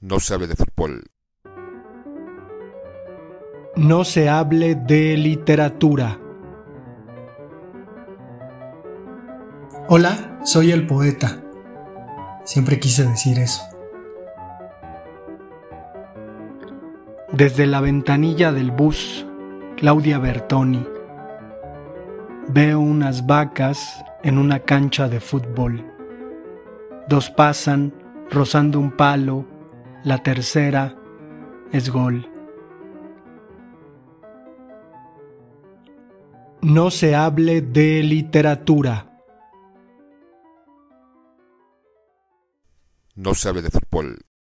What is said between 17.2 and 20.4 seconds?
Desde la ventanilla del bus, Claudia